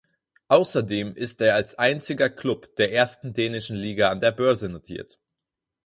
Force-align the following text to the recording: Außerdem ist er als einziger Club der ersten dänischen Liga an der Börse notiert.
Außerdem 0.47 1.15
ist 1.15 1.41
er 1.41 1.53
als 1.53 1.75
einziger 1.75 2.31
Club 2.31 2.75
der 2.77 2.91
ersten 2.91 3.33
dänischen 3.35 3.75
Liga 3.75 4.09
an 4.09 4.19
der 4.19 4.31
Börse 4.31 4.67
notiert. 4.67 5.19